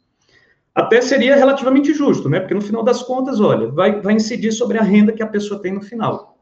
[0.73, 2.39] Até seria relativamente justo, né?
[2.39, 5.61] Porque no final das contas, olha, vai, vai incidir sobre a renda que a pessoa
[5.61, 6.37] tem no final.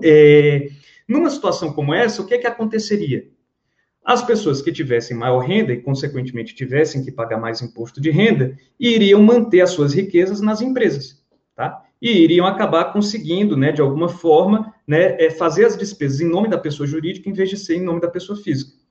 [0.00, 0.68] É,
[1.08, 3.28] numa situação como essa, o que é que aconteceria?
[4.04, 8.56] As pessoas que tivessem maior renda e, consequentemente, tivessem que pagar mais imposto de renda,
[8.78, 11.22] iriam manter as suas riquezas nas empresas,
[11.54, 11.82] tá?
[12.00, 16.48] E iriam acabar conseguindo, né, de alguma forma, né, é, fazer as despesas em nome
[16.48, 18.81] da pessoa jurídica em vez de ser em nome da pessoa física.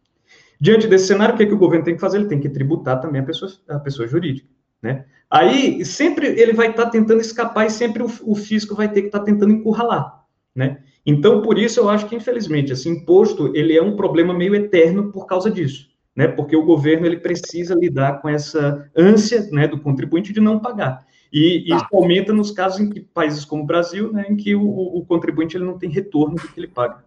[0.61, 2.19] Diante desse cenário, o que, é que o governo tem que fazer?
[2.19, 4.47] Ele tem que tributar também a pessoa, a pessoa jurídica.
[4.79, 5.05] Né?
[5.27, 9.01] Aí, sempre ele vai estar tá tentando escapar e sempre o, o fisco vai ter
[9.01, 10.23] que estar tá tentando encurralar.
[10.55, 10.83] Né?
[11.03, 15.11] Então, por isso, eu acho que, infelizmente, esse imposto ele é um problema meio eterno
[15.11, 15.89] por causa disso.
[16.15, 16.27] Né?
[16.27, 21.07] Porque o governo ele precisa lidar com essa ânsia né, do contribuinte de não pagar.
[21.33, 21.77] E tá.
[21.77, 25.03] isso aumenta nos casos em que países como o Brasil, né, em que o, o
[25.07, 27.03] contribuinte ele não tem retorno do que ele paga.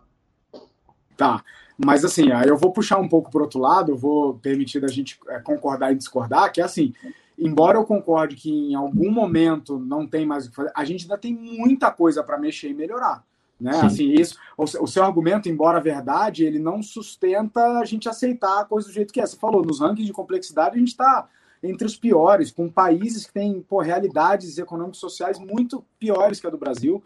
[1.17, 1.45] Tá.
[1.77, 5.19] Mas assim, aí eu vou puxar um pouco para outro lado, vou permitir da gente
[5.29, 6.95] é, concordar e discordar, que é assim,
[7.39, 11.03] embora eu concorde que em algum momento não tem mais o que fazer, a gente
[11.03, 13.25] ainda tem muita coisa para mexer e melhorar.
[13.61, 13.81] Né?
[13.81, 18.89] Assim, isso, o, seu argumento, embora verdade, ele não sustenta a gente aceitar a coisa
[18.89, 19.27] do jeito que é.
[19.27, 21.29] Você falou, nos rankings de complexidade, a gente está
[21.63, 26.47] entre os piores, com países que têm pô, realidades econômicas e sociais muito piores que
[26.47, 27.03] a do Brasil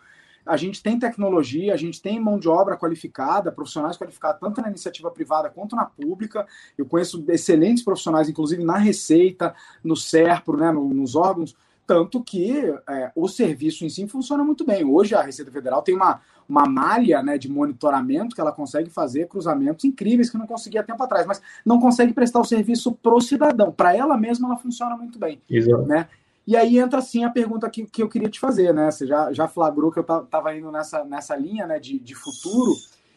[0.48, 4.68] a gente tem tecnologia, a gente tem mão de obra qualificada, profissionais qualificados, tanto na
[4.68, 6.46] iniciativa privada quanto na pública.
[6.76, 11.54] Eu conheço excelentes profissionais, inclusive na Receita, no SERPRO, né, nos órgãos,
[11.87, 12.50] tanto que
[12.88, 14.84] é, o serviço em si funciona muito bem.
[14.84, 19.28] Hoje a Receita Federal tem uma, uma malha né, de monitoramento que ela consegue fazer
[19.28, 23.20] cruzamentos incríveis que não conseguia tempo atrás, mas não consegue prestar o serviço para o
[23.20, 23.70] cidadão.
[23.70, 25.40] Para ela mesma, ela funciona muito bem.
[25.48, 25.87] Exato.
[25.87, 26.08] Né?
[26.48, 28.90] E aí entra sim a pergunta que, que eu queria te fazer, né?
[28.90, 32.72] Você já, já flagrou que eu estava indo nessa, nessa linha né, de, de futuro,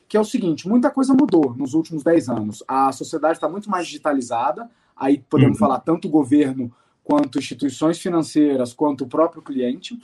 [0.06, 2.62] que é o seguinte: muita coisa mudou nos últimos 10 anos.
[2.68, 5.60] A sociedade está muito mais digitalizada, aí podemos uhum.
[5.60, 6.70] falar tanto governo
[7.06, 9.98] quanto instituições financeiras, quanto o próprio cliente.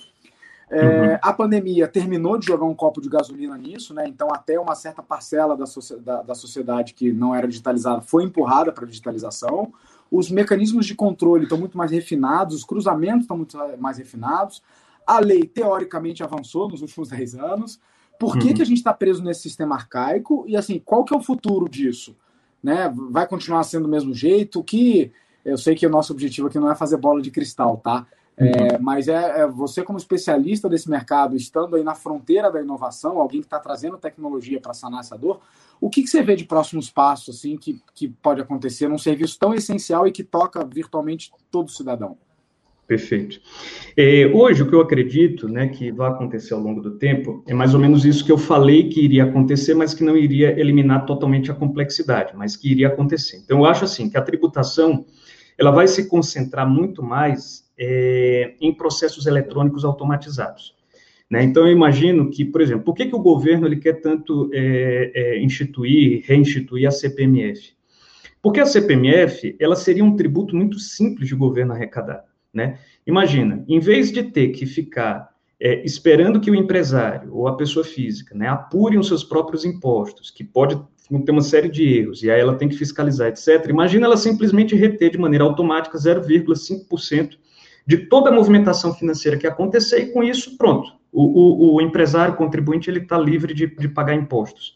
[0.69, 1.19] É, uhum.
[1.21, 4.05] A pandemia terminou de jogar um copo de gasolina nisso, né?
[4.07, 5.65] Então, até uma certa parcela da,
[5.99, 9.73] da, da sociedade que não era digitalizada foi empurrada para a digitalização
[10.11, 14.61] os mecanismos de controle estão muito mais refinados, os cruzamentos estão muito mais refinados,
[15.05, 17.79] a lei teoricamente avançou nos últimos 10 anos.
[18.19, 18.53] Por que, uhum.
[18.55, 20.43] que a gente está preso nesse sistema arcaico?
[20.47, 22.15] E assim, qual que é o futuro disso?
[22.63, 22.91] Né?
[23.11, 24.63] Vai continuar sendo do mesmo jeito?
[24.63, 25.11] Que
[25.45, 28.07] eu sei que o nosso objetivo aqui não é fazer bola de cristal, tá?
[28.39, 33.19] É, mas é, é, você, como especialista desse mercado, estando aí na fronteira da inovação,
[33.19, 35.41] alguém que está trazendo tecnologia para sanar essa dor,
[35.81, 39.39] o que, que, você vê de próximos passos assim que, que pode acontecer num serviço
[39.39, 42.15] tão essencial e que toca virtualmente todo cidadão?
[42.85, 43.41] Perfeito.
[43.97, 47.53] É, hoje, o que eu acredito né, que vai acontecer ao longo do tempo é
[47.53, 51.05] mais ou menos isso que eu falei que iria acontecer, mas que não iria eliminar
[51.05, 53.41] totalmente a complexidade, mas que iria acontecer.
[53.43, 55.05] Então, eu acho assim que a tributação
[55.57, 60.75] ela vai se concentrar muito mais é, em processos eletrônicos automatizados.
[61.29, 61.43] Né?
[61.43, 65.11] Então, eu imagino que, por exemplo, por que, que o governo ele quer tanto é,
[65.13, 67.75] é, instituir, reinstituir a CPMF?
[68.41, 72.23] Porque a CPMF ela seria um tributo muito simples de governo arrecadar.
[72.53, 72.79] Né?
[73.05, 77.83] Imagina, em vez de ter que ficar é, esperando que o empresário ou a pessoa
[77.83, 80.79] física né, apurem os seus próprios impostos, que pode
[81.25, 83.65] ter uma série de erros, e aí ela tem que fiscalizar, etc.
[83.69, 87.37] Imagina ela simplesmente reter de maneira automática 0,5%
[87.87, 92.35] de toda a movimentação financeira que acontecer, e com isso, pronto, o, o, o empresário,
[92.35, 94.75] contribuinte, ele está livre de, de pagar impostos.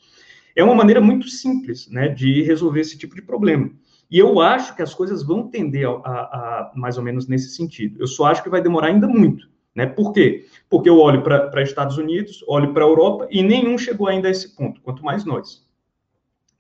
[0.56, 3.70] É uma maneira muito simples né, de resolver esse tipo de problema.
[4.10, 7.50] E eu acho que as coisas vão tender a, a, a mais ou menos nesse
[7.50, 8.00] sentido.
[8.00, 9.50] Eu só acho que vai demorar ainda muito.
[9.76, 9.86] Né?
[9.86, 10.46] Por quê?
[10.70, 14.32] Porque eu olho para Estados Unidos, olho para a Europa e nenhum chegou ainda a
[14.32, 15.66] esse ponto, quanto mais nós.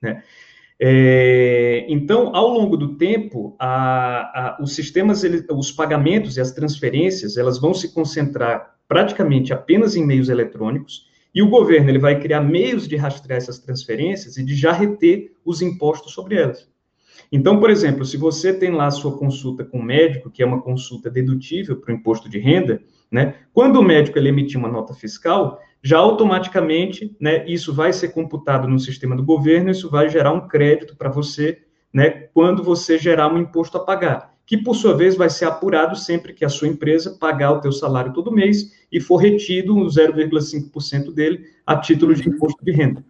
[0.01, 0.21] Né?
[0.84, 6.52] É, então, ao longo do tempo, a, a, os sistemas, eles, os pagamentos e as
[6.52, 12.20] transferências, elas vão se concentrar praticamente apenas em meios eletrônicos, e o governo ele vai
[12.20, 16.67] criar meios de rastrear essas transferências e de já reter os impostos sobre elas.
[17.31, 20.45] Então, por exemplo, se você tem lá a sua consulta com o médico, que é
[20.45, 22.81] uma consulta dedutível para o imposto de renda,
[23.12, 23.36] né?
[23.53, 28.67] Quando o médico ele emitir uma nota fiscal, já automaticamente, né, isso vai ser computado
[28.67, 31.60] no sistema do governo, isso vai gerar um crédito para você,
[31.91, 35.95] né, quando você gerar um imposto a pagar, que por sua vez vai ser apurado
[35.95, 41.12] sempre que a sua empresa pagar o teu salário todo mês e for retido 0,5%
[41.13, 43.03] dele a título de imposto de renda.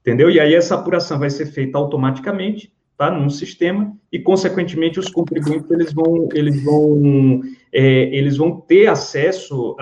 [0.00, 0.30] Entendeu?
[0.30, 5.70] E aí essa apuração vai ser feita automaticamente tá, num sistema e, consequentemente, os contribuintes
[5.70, 7.40] eles vão, eles vão,
[7.72, 7.82] é,
[8.14, 9.76] eles vão ter acesso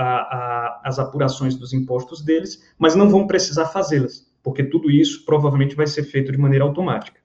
[0.84, 5.86] às apurações dos impostos deles, mas não vão precisar fazê-las, porque tudo isso provavelmente vai
[5.86, 7.18] ser feito de maneira automática.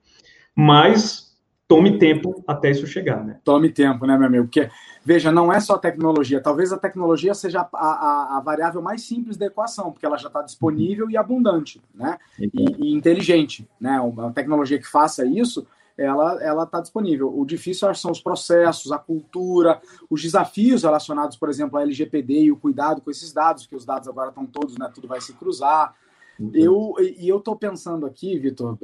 [0.56, 1.36] Mas
[1.68, 3.38] tome tempo até isso chegar, né?
[3.44, 4.44] Tome tempo, né, meu amigo?
[4.44, 4.70] Porque,
[5.04, 6.40] veja, não é só tecnologia.
[6.40, 10.28] Talvez a tecnologia seja a, a, a variável mais simples da equação, porque ela já
[10.28, 12.18] está disponível e abundante, né?
[12.38, 14.00] E, e, inteligente, né?
[14.00, 17.32] Uma tecnologia que faça isso, ela ela está disponível.
[17.36, 22.52] O difícil são os processos, a cultura, os desafios relacionados, por exemplo, à LGPD e
[22.52, 24.90] o cuidado com esses dados, que os dados agora estão todos, né?
[24.94, 25.94] Tudo vai se cruzar.
[26.38, 26.50] Uhum.
[26.54, 28.78] Eu e eu estou pensando aqui, Vitor,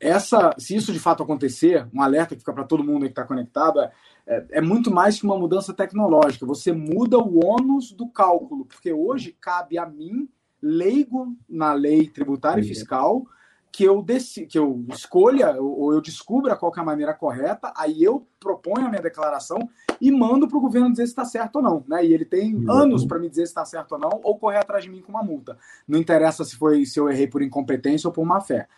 [0.00, 3.24] essa, se isso de fato acontecer, um alerta que fica para todo mundo que está
[3.24, 3.92] conectado é,
[4.26, 6.44] é, é, muito mais que uma mudança tecnológica.
[6.46, 10.28] Você muda o ônus do cálculo, porque hoje cabe a mim,
[10.60, 13.26] leigo na lei tributária e fiscal,
[13.74, 18.04] que eu, deci, que eu escolha ou eu descubra qual é a maneira correta, aí
[18.04, 19.58] eu proponho a minha declaração
[20.00, 21.84] e mando para o governo dizer se está certo ou não.
[21.88, 22.06] Né?
[22.06, 24.84] E ele tem anos para me dizer se está certo ou não, ou correr atrás
[24.84, 25.58] de mim com uma multa.
[25.88, 28.68] Não interessa se foi se eu errei por incompetência ou por má fé.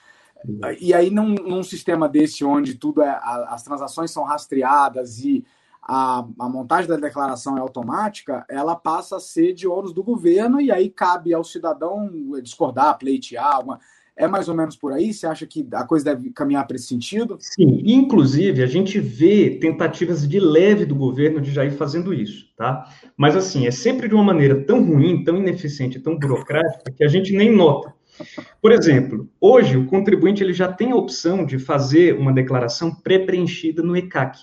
[0.80, 5.44] E aí, num, num sistema desse, onde tudo é, a, as transações são rastreadas e
[5.82, 10.58] a, a, montagem da declaração é automática, ela passa a ser de ônus do governo
[10.58, 12.10] e aí cabe ao cidadão
[12.42, 13.78] discordar, pleitear, uma,
[14.16, 15.12] é mais ou menos por aí?
[15.12, 17.36] Você acha que a coisa deve caminhar para esse sentido?
[17.38, 22.46] Sim, inclusive a gente vê tentativas de leve do governo de já ir fazendo isso,
[22.56, 22.88] tá?
[23.16, 27.08] Mas assim, é sempre de uma maneira tão ruim, tão ineficiente, tão burocrática que a
[27.08, 27.94] gente nem nota.
[28.62, 33.82] Por exemplo, hoje o contribuinte ele já tem a opção de fazer uma declaração pré-preenchida
[33.82, 34.38] no ECAC,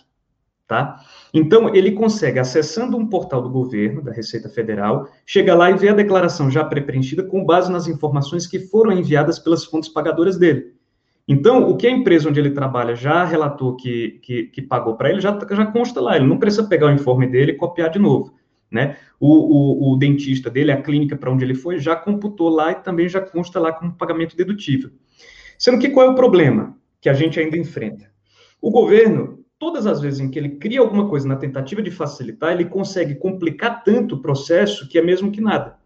[0.68, 1.00] tá?
[1.34, 5.90] Então, ele consegue, acessando um portal do governo, da Receita Federal, chega lá e vê
[5.90, 10.74] a declaração já pré-preenchida com base nas informações que foram enviadas pelas fontes pagadoras dele.
[11.28, 15.10] Então, o que a empresa onde ele trabalha já relatou que, que, que pagou para
[15.10, 16.16] ele, já, já consta lá.
[16.16, 18.34] Ele não precisa pegar o informe dele e copiar de novo.
[18.70, 18.98] Né?
[19.20, 22.76] O, o, o dentista dele, a clínica para onde ele foi, já computou lá e
[22.76, 24.90] também já consta lá como pagamento dedutível.
[25.58, 28.12] Sendo que qual é o problema que a gente ainda enfrenta?
[28.62, 32.52] O governo todas as vezes em que ele cria alguma coisa na tentativa de facilitar,
[32.52, 35.78] ele consegue complicar tanto o processo que é mesmo que nada.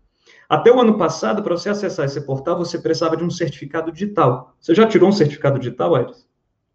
[0.49, 4.55] Até o ano passado, para você acessar esse portal, você precisava de um certificado digital.
[4.59, 6.25] Você já tirou um certificado digital, Aires?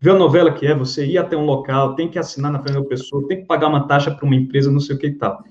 [0.01, 2.87] Vê a novela que é, você ir até um local, tem que assinar na primeira
[2.87, 5.43] pessoa, tem que pagar uma taxa para uma empresa, não sei o que e tal.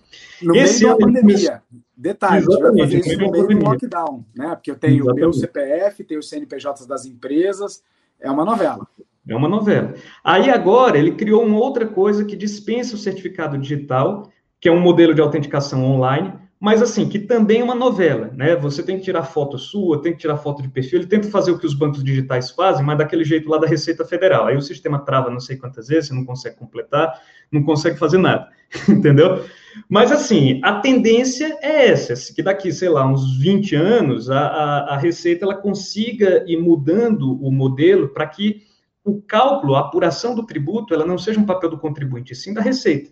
[0.42, 1.64] No Esse meio da pandemia.
[1.98, 4.56] Detalhe, Exatamente, fazer isso no meio do lockdown, né?
[4.56, 7.84] Porque eu tenho o meu CPF, tenho os CNPJs das empresas,
[8.22, 8.88] é uma novela.
[9.32, 9.94] É uma novela.
[10.24, 14.80] Aí agora ele criou uma outra coisa que dispensa o certificado digital que é um
[14.80, 18.56] modelo de autenticação online, mas assim, que também é uma novela, né?
[18.56, 21.50] Você tem que tirar foto sua, tem que tirar foto de perfil, ele tenta fazer
[21.50, 24.46] o que os bancos digitais fazem, mas daquele jeito lá da Receita Federal.
[24.46, 27.20] Aí o sistema trava não sei quantas vezes, você não consegue completar,
[27.52, 28.50] não consegue fazer nada,
[28.88, 29.44] entendeu?
[29.89, 34.94] Mas assim, a tendência é essa, que daqui, sei lá, uns 20 anos, a, a,
[34.94, 38.62] a Receita ela consiga ir mudando o modelo para que
[39.04, 42.62] o cálculo, a apuração do tributo, ela não seja um papel do contribuinte, sim da
[42.62, 43.12] Receita.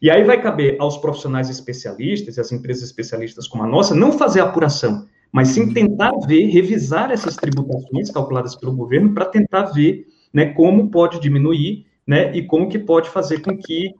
[0.00, 4.12] E aí vai caber aos profissionais especialistas e às empresas especialistas como a nossa não
[4.12, 10.06] fazer apuração, mas sim tentar ver, revisar essas tributações calculadas pelo governo para tentar ver
[10.32, 13.94] né, como pode diminuir né, e como que pode fazer com que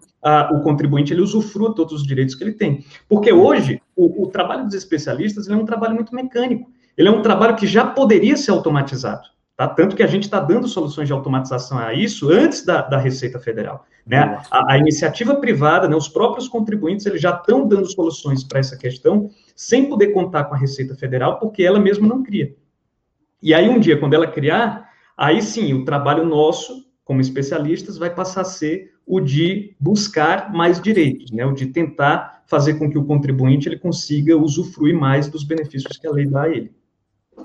[0.53, 2.85] o contribuinte ele usufrua todos os direitos que ele tem.
[3.09, 6.70] Porque hoje, o, o trabalho dos especialistas é um trabalho muito mecânico.
[6.96, 9.33] Ele é um trabalho que já poderia ser automatizado.
[9.62, 9.68] Tá?
[9.68, 13.38] Tanto que a gente está dando soluções de automatização a isso antes da, da Receita
[13.38, 13.87] Federal.
[14.05, 14.42] Né?
[14.51, 18.77] A, a, iniciativa privada, né, os próprios contribuintes, eles já estão dando soluções para essa
[18.77, 22.57] questão, sem poder contar com a Receita Federal, porque ela mesma não cria.
[23.40, 28.12] E aí, um dia, quando ela criar, aí sim, o trabalho nosso, como especialistas, vai
[28.12, 31.46] passar a ser o de buscar mais direitos, né?
[31.46, 36.07] o de tentar fazer com que o contribuinte ele consiga usufruir mais dos benefícios que
[36.09, 36.72] a lei dá a ele.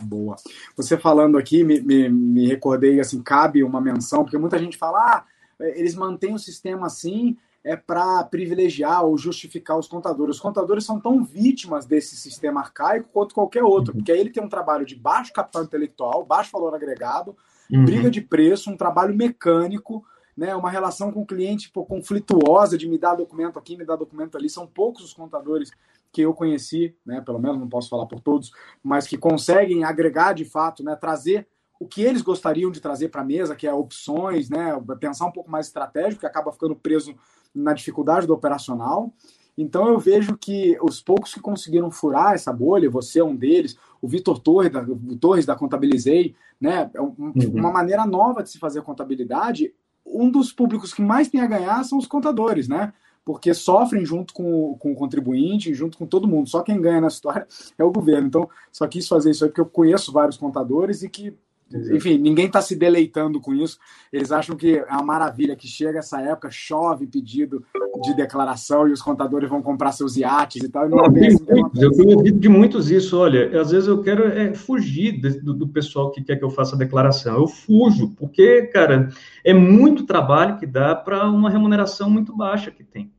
[0.03, 0.35] Boa.
[0.75, 4.99] Você falando aqui, me, me, me recordei, assim, cabe uma menção, porque muita gente fala,
[4.99, 5.25] ah,
[5.59, 10.37] eles mantêm o sistema assim é para privilegiar ou justificar os contadores.
[10.37, 13.99] Os contadores são tão vítimas desse sistema arcaico quanto qualquer outro, uhum.
[13.99, 17.35] porque aí ele tem um trabalho de baixo capital intelectual, baixo valor agregado,
[17.69, 17.83] uhum.
[17.83, 22.87] briga de preço, um trabalho mecânico, né, uma relação com o cliente pô, conflituosa de
[22.87, 24.49] me dar documento aqui, me dar documento ali.
[24.49, 25.69] São poucos os contadores
[26.11, 28.51] que eu conheci, né, pelo menos não posso falar por todos,
[28.83, 31.47] mas que conseguem agregar de fato, né, trazer
[31.79, 35.31] o que eles gostariam de trazer para a mesa, que é opções, né, pensar um
[35.31, 37.15] pouco mais estratégico, que acaba ficando preso
[37.53, 39.13] na dificuldade do operacional.
[39.57, 43.77] Então eu vejo que os poucos que conseguiram furar essa bolha, você é um deles,
[44.01, 44.85] o Vitor Torres da,
[45.19, 47.33] Torres da Contabilizei, né, é um, uhum.
[47.53, 49.73] uma maneira nova de se fazer contabilidade.
[50.05, 52.93] Um dos públicos que mais tem a ganhar são os contadores, né?
[53.27, 56.47] Porque sofrem junto com, com o contribuinte, junto com todo mundo.
[56.47, 57.45] Só quem ganha na história
[57.77, 58.29] é o governo.
[58.29, 61.35] Então, só quis fazer isso aí porque eu conheço vários contadores e que
[61.91, 63.77] enfim, ninguém está se deleitando com isso.
[64.11, 67.65] Eles acham que é uma maravilha que chega essa época, chove pedido
[68.01, 70.85] de declaração e os contadores vão comprar seus iates e tal.
[70.85, 73.17] E não, não assim eu tenho ouvido de muitos isso.
[73.17, 76.75] Olha, às vezes eu quero é, fugir do, do, pessoal que quer que eu faça
[76.75, 77.35] a declaração.
[77.35, 79.09] Eu fujo, porque, cara,
[79.43, 83.11] é muito trabalho que dá para uma remuneração muito baixa que tem.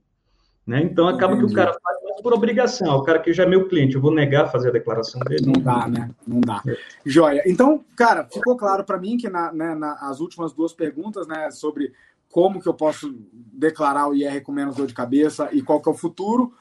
[0.69, 0.83] Né?
[0.83, 1.47] Então acaba Entendi.
[1.47, 2.97] que o cara faz por obrigação.
[2.97, 5.47] O cara que já é meu cliente, eu vou negar fazer a declaração dele.
[5.47, 6.11] Não dá, né?
[6.27, 6.63] Não dá.
[6.67, 6.77] É.
[7.07, 7.43] Joia.
[7.47, 11.95] Então, cara, ficou claro para mim que na, né, nas últimas duas perguntas, né, sobre
[12.31, 15.89] como que eu posso declarar o IR com menos dor de cabeça e qual que
[15.89, 16.53] é o futuro.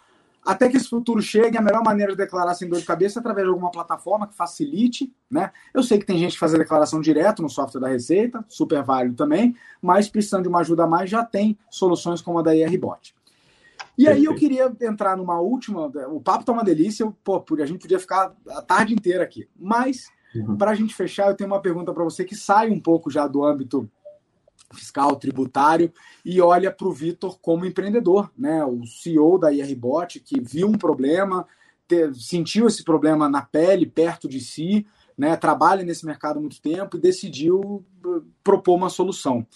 [0.45, 3.21] Até que esse futuro chegue, a melhor maneira de declarar sem dor de cabeça é
[3.21, 5.51] através de alguma plataforma que facilite, né?
[5.73, 8.81] Eu sei que tem gente que faz a declaração direto no software da Receita, super
[8.83, 12.55] válido também, mas precisando de uma ajuda a mais, já tem soluções como a da
[12.55, 13.16] IRBot.
[13.97, 14.09] E Perfeito.
[14.19, 15.87] aí eu queria entrar numa última.
[16.09, 19.49] O papo tá uma delícia, pô, a gente podia ficar a tarde inteira aqui.
[19.59, 20.55] Mas, uhum.
[20.55, 23.25] para a gente fechar, eu tenho uma pergunta para você que sai um pouco já
[23.27, 23.89] do âmbito
[24.73, 25.91] fiscal, tributário,
[26.25, 28.63] e olha para o Vitor como empreendedor, né?
[28.65, 31.47] O CEO da IRBot, que viu um problema,
[31.87, 34.85] ter, sentiu esse problema na pele, perto de si,
[35.17, 35.35] né?
[35.37, 39.47] Trabalha nesse mercado há muito tempo e decidiu uh, propor uma solução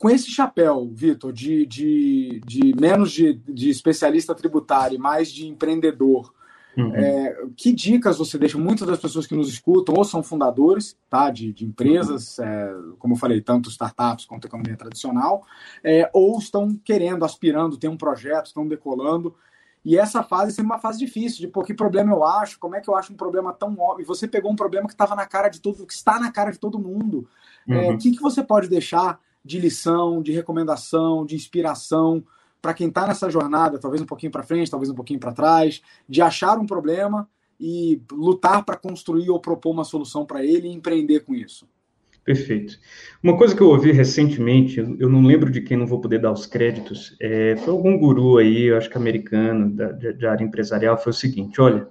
[0.00, 6.32] com esse chapéu, Vitor, de, de, de menos de, de especialista tributário, mais de empreendedor,
[6.74, 6.94] uhum.
[6.94, 8.56] é, que dicas você deixa?
[8.56, 12.44] Muitas das pessoas que nos escutam ou são fundadores tá, de, de empresas, uhum.
[12.46, 15.44] é, como eu falei, tanto startups quanto economia tradicional,
[15.84, 19.36] é, ou estão querendo, aspirando, tem um projeto, estão decolando.
[19.84, 22.80] E essa fase é uma fase difícil, de pô, que problema eu acho, como é
[22.80, 24.02] que eu acho um problema tão óbvio.
[24.02, 26.50] E você pegou um problema que estava na cara de todo, que está na cara
[26.50, 27.28] de todo mundo.
[27.68, 27.98] É, o uhum.
[27.98, 32.24] que, que você pode deixar de lição, de recomendação, de inspiração
[32.60, 35.80] para quem está nessa jornada, talvez um pouquinho para frente, talvez um pouquinho para trás,
[36.08, 40.72] de achar um problema e lutar para construir ou propor uma solução para ele e
[40.72, 41.68] empreender com isso.
[42.24, 42.78] Perfeito.
[43.22, 46.32] Uma coisa que eu ouvi recentemente, eu não lembro de quem, não vou poder dar
[46.32, 50.98] os créditos, é, foi algum guru aí, eu acho que americano, da, de, área empresarial,
[50.98, 51.88] foi o seguinte: olha,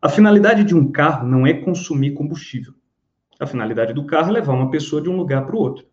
[0.00, 2.72] a finalidade de um carro não é consumir combustível.
[3.38, 5.86] A finalidade do carro é levar uma pessoa de um lugar para o outro.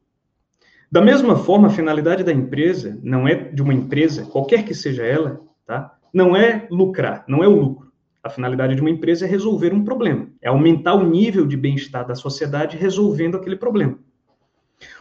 [0.94, 5.04] Da mesma forma, a finalidade da empresa não é de uma empresa, qualquer que seja
[5.04, 5.98] ela, tá?
[6.14, 7.92] Não é lucrar, não é o lucro.
[8.22, 12.06] A finalidade de uma empresa é resolver um problema, é aumentar o nível de bem-estar
[12.06, 13.98] da sociedade resolvendo aquele problema.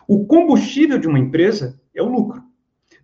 [0.08, 2.42] O combustível de uma empresa é o lucro.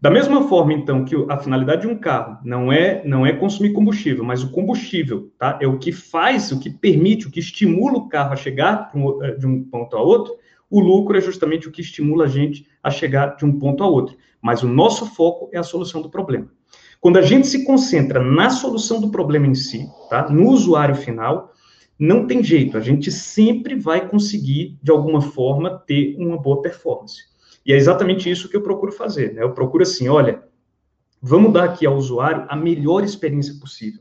[0.00, 3.72] Da mesma forma, então, que a finalidade de um carro não é não é consumir
[3.72, 5.58] combustível, mas o combustível, tá?
[5.60, 8.92] É o que faz, o que permite, o que estimula o carro a chegar
[9.22, 10.36] eh, de um ponto a outro.
[10.70, 13.88] O lucro é justamente o que estimula a gente a chegar de um ponto a
[13.88, 14.16] outro.
[14.40, 16.48] Mas o nosso foco é a solução do problema.
[17.00, 20.28] Quando a gente se concentra na solução do problema em si, tá?
[20.28, 21.52] No usuário final,
[21.98, 27.22] não tem jeito, a gente sempre vai conseguir, de alguma forma, ter uma boa performance.
[27.68, 29.34] E é exatamente isso que eu procuro fazer.
[29.34, 29.42] Né?
[29.42, 30.42] Eu procuro assim, olha,
[31.20, 34.00] vamos dar aqui ao usuário a melhor experiência possível.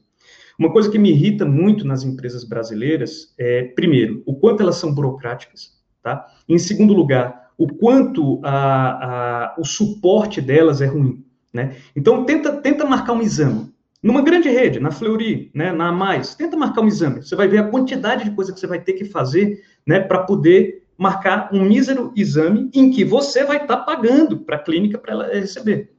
[0.57, 4.95] Uma coisa que me irrita muito nas empresas brasileiras é, primeiro, o quanto elas são
[4.95, 6.25] burocráticas, tá?
[6.47, 11.75] Em segundo lugar, o quanto a, a, o suporte delas é ruim, né?
[11.95, 13.71] Então, tenta, tenta marcar um exame.
[14.01, 17.21] Numa grande rede, na Fleury, né, na Mais, tenta marcar um exame.
[17.21, 20.19] Você vai ver a quantidade de coisa que você vai ter que fazer né, para
[20.19, 24.97] poder marcar um mísero exame em que você vai estar tá pagando para a clínica
[24.97, 25.91] para ela receber.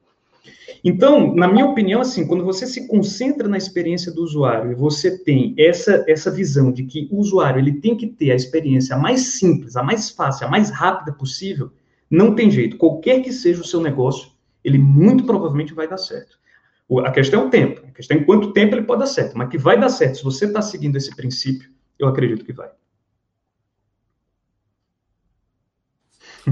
[0.84, 5.18] Então, na minha opinião, assim, quando você se concentra na experiência do usuário e você
[5.18, 9.20] tem essa, essa visão de que o usuário ele tem que ter a experiência mais
[9.38, 11.70] simples, a mais fácil, a mais rápida possível,
[12.10, 12.76] não tem jeito.
[12.76, 14.30] Qualquer que seja o seu negócio,
[14.64, 16.38] ele muito provavelmente vai dar certo.
[17.04, 17.82] A questão é o tempo.
[17.86, 19.36] A questão é quanto tempo ele pode dar certo.
[19.36, 21.68] Mas que vai dar certo, se você está seguindo esse princípio,
[21.98, 22.70] eu acredito que vai.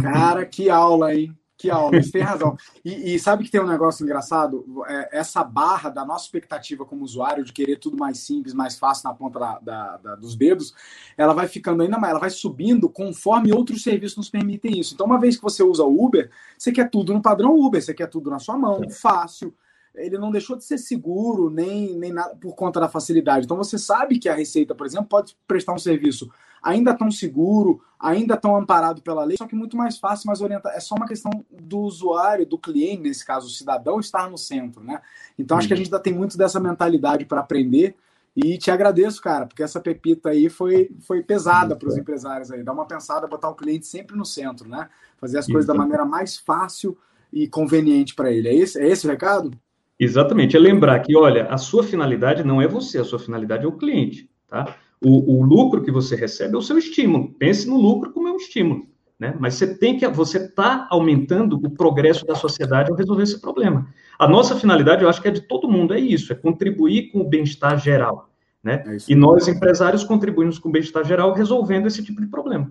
[0.01, 1.37] Cara, que aula, hein?
[1.59, 2.55] Que aula, você tem razão.
[2.85, 4.65] E, e, sabe que tem um negócio engraçado?
[4.89, 9.09] É, essa barra da nossa expectativa como usuário de querer tudo mais simples, mais fácil
[9.09, 10.75] na ponta da, da, da, dos dedos,
[11.17, 14.93] ela vai ficando ainda mais, ela vai subindo conforme outros serviços nos permitem isso.
[14.93, 17.95] Então, uma vez que você usa o Uber, você quer tudo no padrão Uber, você
[17.95, 19.55] quer tudo na sua mão, fácil,
[19.97, 23.45] ele não deixou de ser seguro nem, nem nada por conta da facilidade.
[23.45, 26.31] Então você sabe que a Receita, por exemplo, pode prestar um serviço
[26.63, 30.75] ainda tão seguro, ainda tão amparado pela lei, só que muito mais fácil, mais orientado.
[30.75, 34.83] É só uma questão do usuário, do cliente, nesse caso, o cidadão, estar no centro,
[34.83, 35.01] né?
[35.39, 35.79] Então acho que a uhum.
[35.79, 37.97] gente ainda tem muito dessa mentalidade para aprender.
[38.35, 42.63] E te agradeço, cara, porque essa pepita aí foi, foi pesada para os empresários aí.
[42.63, 44.91] Dá uma pensada, botar o cliente sempre no centro, né?
[45.17, 46.99] Fazer as coisas da maneira mais fácil
[47.33, 48.49] e conveniente para ele.
[48.49, 49.59] É esse, é esse o recado?
[49.99, 53.69] Exatamente, é lembrar que, olha, a sua finalidade não é você, a sua finalidade é
[53.69, 54.77] o cliente, tá?
[55.03, 57.33] O, o lucro que você recebe é o seu estímulo.
[57.39, 58.87] Pense no lucro como é um estímulo,
[59.19, 59.35] né?
[59.39, 63.89] Mas você tem que, você está aumentando o progresso da sociedade ao resolver esse problema.
[64.19, 67.21] A nossa finalidade, eu acho que é de todo mundo, é isso, é contribuir com
[67.21, 68.31] o bem-estar geral,
[68.63, 68.85] né?
[68.87, 72.71] É e nós, empresários, contribuímos com o bem-estar geral resolvendo esse tipo de problema.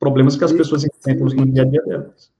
[0.00, 2.35] Problemas que as pessoas enfrentam no dia a dia delas.